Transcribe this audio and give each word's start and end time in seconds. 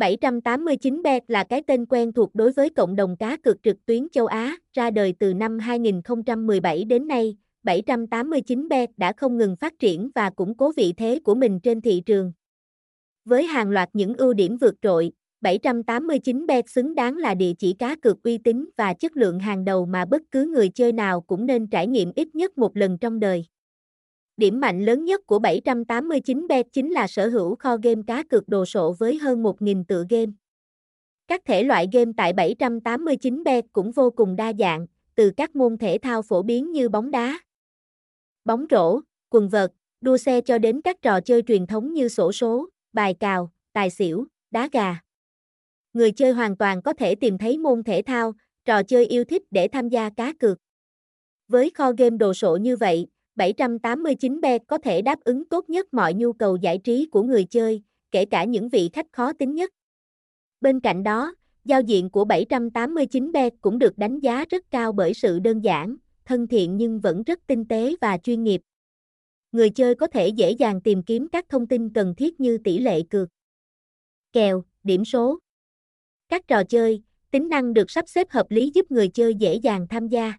789bet 0.00 1.20
là 1.28 1.44
cái 1.44 1.62
tên 1.66 1.86
quen 1.86 2.12
thuộc 2.12 2.34
đối 2.34 2.52
với 2.52 2.70
cộng 2.70 2.96
đồng 2.96 3.16
cá 3.16 3.36
cược 3.36 3.62
trực 3.62 3.86
tuyến 3.86 4.08
châu 4.08 4.26
Á, 4.26 4.56
ra 4.72 4.90
đời 4.90 5.14
từ 5.18 5.34
năm 5.34 5.58
2017 5.58 6.84
đến 6.84 7.08
nay, 7.08 7.36
789bet 7.64 8.86
đã 8.96 9.12
không 9.12 9.38
ngừng 9.38 9.56
phát 9.56 9.78
triển 9.78 10.10
và 10.14 10.30
củng 10.30 10.56
cố 10.56 10.72
vị 10.76 10.92
thế 10.96 11.20
của 11.24 11.34
mình 11.34 11.60
trên 11.60 11.80
thị 11.80 12.02
trường. 12.06 12.32
Với 13.24 13.44
hàng 13.44 13.70
loạt 13.70 13.88
những 13.92 14.14
ưu 14.14 14.32
điểm 14.32 14.56
vượt 14.56 14.74
trội, 14.82 15.12
789bet 15.40 16.62
xứng 16.66 16.94
đáng 16.94 17.16
là 17.16 17.34
địa 17.34 17.52
chỉ 17.58 17.72
cá 17.72 17.96
cược 17.96 18.22
uy 18.22 18.38
tín 18.38 18.68
và 18.76 18.94
chất 18.94 19.16
lượng 19.16 19.40
hàng 19.40 19.64
đầu 19.64 19.86
mà 19.86 20.04
bất 20.04 20.22
cứ 20.30 20.46
người 20.46 20.68
chơi 20.68 20.92
nào 20.92 21.20
cũng 21.20 21.46
nên 21.46 21.66
trải 21.66 21.86
nghiệm 21.86 22.12
ít 22.16 22.34
nhất 22.34 22.58
một 22.58 22.76
lần 22.76 22.98
trong 22.98 23.20
đời. 23.20 23.46
Điểm 24.40 24.60
mạnh 24.60 24.84
lớn 24.84 25.04
nhất 25.04 25.26
của 25.26 25.38
789bet 25.38 26.64
chính 26.72 26.90
là 26.90 27.06
sở 27.06 27.28
hữu 27.28 27.56
kho 27.56 27.76
game 27.82 28.02
cá 28.06 28.22
cược 28.22 28.48
đồ 28.48 28.64
sộ 28.64 28.92
với 28.98 29.18
hơn 29.18 29.42
1.000 29.42 29.84
tựa 29.84 30.04
game. 30.10 30.32
Các 31.28 31.44
thể 31.44 31.62
loại 31.62 31.88
game 31.92 32.12
tại 32.16 32.32
789bet 32.32 33.62
cũng 33.72 33.92
vô 33.92 34.10
cùng 34.10 34.36
đa 34.36 34.52
dạng, 34.58 34.86
từ 35.14 35.30
các 35.36 35.56
môn 35.56 35.78
thể 35.78 35.98
thao 36.02 36.22
phổ 36.22 36.42
biến 36.42 36.72
như 36.72 36.88
bóng 36.88 37.10
đá, 37.10 37.40
bóng 38.44 38.66
rổ, 38.70 39.00
quần 39.30 39.48
vợt, 39.48 39.72
đua 40.00 40.16
xe 40.16 40.40
cho 40.40 40.58
đến 40.58 40.80
các 40.80 41.02
trò 41.02 41.20
chơi 41.20 41.42
truyền 41.42 41.66
thống 41.66 41.92
như 41.94 42.08
sổ 42.08 42.32
số, 42.32 42.68
bài 42.92 43.14
cào, 43.20 43.52
tài 43.72 43.90
xỉu, 43.90 44.26
đá 44.50 44.68
gà. 44.72 45.00
Người 45.92 46.12
chơi 46.12 46.32
hoàn 46.32 46.56
toàn 46.56 46.82
có 46.82 46.92
thể 46.92 47.14
tìm 47.14 47.38
thấy 47.38 47.58
môn 47.58 47.82
thể 47.82 48.02
thao, 48.02 48.32
trò 48.64 48.82
chơi 48.82 49.06
yêu 49.06 49.24
thích 49.24 49.42
để 49.50 49.68
tham 49.68 49.88
gia 49.88 50.10
cá 50.10 50.32
cược. 50.32 50.58
Với 51.48 51.70
kho 51.74 51.92
game 51.98 52.16
đồ 52.16 52.34
sộ 52.34 52.56
như 52.56 52.76
vậy, 52.76 53.06
789B 53.40 54.58
có 54.66 54.78
thể 54.78 55.02
đáp 55.02 55.20
ứng 55.24 55.48
tốt 55.48 55.70
nhất 55.70 55.94
mọi 55.94 56.14
nhu 56.14 56.32
cầu 56.32 56.56
giải 56.56 56.78
trí 56.78 57.06
của 57.06 57.22
người 57.22 57.44
chơi, 57.44 57.82
kể 58.10 58.24
cả 58.24 58.44
những 58.44 58.68
vị 58.68 58.90
khách 58.92 59.06
khó 59.12 59.32
tính 59.32 59.54
nhất. 59.54 59.70
Bên 60.60 60.80
cạnh 60.80 61.02
đó, 61.02 61.34
giao 61.64 61.80
diện 61.80 62.10
của 62.10 62.24
789B 62.24 63.50
cũng 63.60 63.78
được 63.78 63.98
đánh 63.98 64.20
giá 64.20 64.44
rất 64.50 64.64
cao 64.70 64.92
bởi 64.92 65.14
sự 65.14 65.38
đơn 65.38 65.60
giản, 65.60 65.96
thân 66.24 66.46
thiện 66.46 66.76
nhưng 66.76 67.00
vẫn 67.00 67.22
rất 67.22 67.40
tinh 67.46 67.68
tế 67.68 67.94
và 68.00 68.18
chuyên 68.18 68.42
nghiệp. 68.44 68.60
Người 69.52 69.70
chơi 69.70 69.94
có 69.94 70.06
thể 70.06 70.28
dễ 70.28 70.50
dàng 70.50 70.80
tìm 70.80 71.02
kiếm 71.02 71.28
các 71.28 71.48
thông 71.48 71.66
tin 71.66 71.92
cần 71.92 72.14
thiết 72.14 72.40
như 72.40 72.58
tỷ 72.58 72.78
lệ 72.78 73.02
cược, 73.10 73.28
kèo, 74.32 74.64
điểm 74.82 75.04
số. 75.04 75.38
Các 76.28 76.48
trò 76.48 76.64
chơi, 76.64 77.02
tính 77.30 77.48
năng 77.48 77.74
được 77.74 77.90
sắp 77.90 78.08
xếp 78.08 78.30
hợp 78.30 78.50
lý 78.50 78.70
giúp 78.74 78.90
người 78.90 79.08
chơi 79.08 79.34
dễ 79.34 79.54
dàng 79.54 79.86
tham 79.88 80.08
gia. 80.08 80.34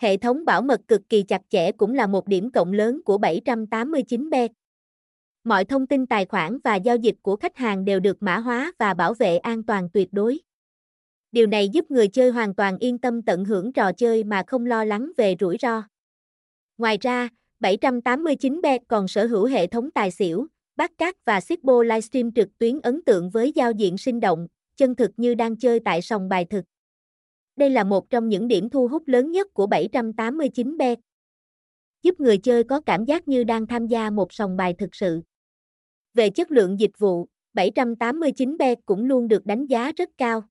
Hệ 0.00 0.16
thống 0.16 0.44
bảo 0.44 0.62
mật 0.62 0.80
cực 0.88 1.00
kỳ 1.08 1.22
chặt 1.22 1.42
chẽ 1.48 1.72
cũng 1.72 1.94
là 1.94 2.06
một 2.06 2.28
điểm 2.28 2.50
cộng 2.50 2.72
lớn 2.72 3.00
của 3.04 3.18
789B. 3.18 4.48
Mọi 5.44 5.64
thông 5.64 5.86
tin 5.86 6.06
tài 6.06 6.24
khoản 6.24 6.58
và 6.64 6.76
giao 6.76 6.96
dịch 6.96 7.14
của 7.22 7.36
khách 7.36 7.56
hàng 7.56 7.84
đều 7.84 8.00
được 8.00 8.22
mã 8.22 8.38
hóa 8.38 8.72
và 8.78 8.94
bảo 8.94 9.14
vệ 9.14 9.38
an 9.38 9.62
toàn 9.62 9.88
tuyệt 9.92 10.08
đối. 10.12 10.38
Điều 11.32 11.46
này 11.46 11.68
giúp 11.68 11.90
người 11.90 12.08
chơi 12.08 12.30
hoàn 12.30 12.54
toàn 12.54 12.78
yên 12.78 12.98
tâm 12.98 13.22
tận 13.22 13.44
hưởng 13.44 13.72
trò 13.72 13.92
chơi 13.92 14.24
mà 14.24 14.42
không 14.46 14.66
lo 14.66 14.84
lắng 14.84 15.12
về 15.16 15.34
rủi 15.40 15.56
ro. 15.60 15.82
Ngoài 16.78 16.98
ra, 17.00 17.28
789bet 17.60 18.78
còn 18.88 19.08
sở 19.08 19.26
hữu 19.26 19.46
hệ 19.46 19.66
thống 19.66 19.90
tài 19.90 20.10
xỉu, 20.10 20.46
bắt 20.76 20.92
cát 20.98 21.16
và 21.24 21.40
Sipbo 21.40 21.82
livestream 21.82 22.32
trực 22.32 22.48
tuyến 22.58 22.80
ấn 22.80 23.04
tượng 23.04 23.30
với 23.30 23.52
giao 23.54 23.72
diện 23.72 23.98
sinh 23.98 24.20
động, 24.20 24.46
chân 24.76 24.94
thực 24.94 25.10
như 25.16 25.34
đang 25.34 25.56
chơi 25.56 25.80
tại 25.80 26.02
sòng 26.02 26.28
bài 26.28 26.44
thực. 26.50 26.64
Đây 27.60 27.70
là 27.70 27.84
một 27.84 28.10
trong 28.10 28.28
những 28.28 28.48
điểm 28.48 28.70
thu 28.70 28.88
hút 28.88 29.08
lớn 29.08 29.30
nhất 29.30 29.54
của 29.54 29.66
789bet. 29.66 30.96
Giúp 32.02 32.20
người 32.20 32.38
chơi 32.38 32.64
có 32.64 32.80
cảm 32.80 33.04
giác 33.04 33.28
như 33.28 33.44
đang 33.44 33.66
tham 33.66 33.86
gia 33.86 34.10
một 34.10 34.32
sòng 34.32 34.56
bài 34.56 34.74
thực 34.78 34.94
sự. 34.94 35.20
Về 36.14 36.30
chất 36.30 36.50
lượng 36.50 36.80
dịch 36.80 36.98
vụ, 36.98 37.26
789bet 37.54 38.76
cũng 38.86 39.04
luôn 39.04 39.28
được 39.28 39.46
đánh 39.46 39.66
giá 39.66 39.92
rất 39.96 40.10
cao. 40.18 40.42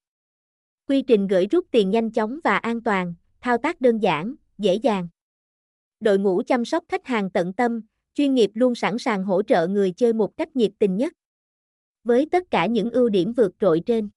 Quy 0.87 1.01
trình 1.01 1.27
gửi 1.27 1.47
rút 1.47 1.65
tiền 1.71 1.89
nhanh 1.89 2.11
chóng 2.11 2.39
và 2.43 2.57
an 2.57 2.83
toàn, 2.83 3.13
thao 3.41 3.57
tác 3.57 3.81
đơn 3.81 3.97
giản, 3.97 4.35
dễ 4.57 4.75
dàng. 4.75 5.07
Đội 5.99 6.19
ngũ 6.19 6.41
chăm 6.47 6.65
sóc 6.65 6.83
khách 6.89 7.05
hàng 7.05 7.29
tận 7.31 7.53
tâm, 7.53 7.81
chuyên 8.13 8.33
nghiệp 8.33 8.51
luôn 8.53 8.75
sẵn 8.75 8.97
sàng 8.97 9.23
hỗ 9.23 9.43
trợ 9.43 9.67
người 9.67 9.91
chơi 9.91 10.13
một 10.13 10.37
cách 10.37 10.55
nhiệt 10.55 10.71
tình 10.79 10.97
nhất. 10.97 11.13
Với 12.03 12.27
tất 12.31 12.51
cả 12.51 12.65
những 12.65 12.91
ưu 12.91 13.09
điểm 13.09 13.33
vượt 13.33 13.51
trội 13.59 13.81
trên, 13.85 14.09